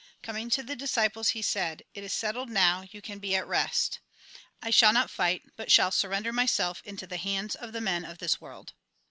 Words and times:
Coming 0.23 0.49
to 0.49 0.63
the 0.63 0.75
disciples, 0.75 1.29
he 1.37 1.43
said:" 1.43 1.83
It 1.93 2.03
is 2.03 2.11
settled 2.11 2.49
now; 2.49 2.81
you 2.89 3.03
can 3.03 3.19
be 3.19 3.35
at 3.35 3.45
rest. 3.47 3.99
I 4.59 4.71
shall 4.71 4.91
not 4.93 5.11
fight, 5.11 5.43
but 5.55 5.71
shall 5.71 5.91
surrender 5.91 6.33
myself 6.33 6.81
into 6.85 7.05
the 7.05 7.17
hands 7.17 7.53
of 7.53 7.71
the 7.71 7.81
men 7.81 8.03
of 8.03 8.17
this 8.17 8.41
world." 8.41 8.73